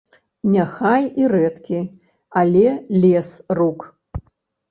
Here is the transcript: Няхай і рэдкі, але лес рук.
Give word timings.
Няхай 0.51 1.03
і 1.21 1.25
рэдкі, 1.33 1.81
але 2.41 2.65
лес 3.03 3.29
рук. 3.59 3.79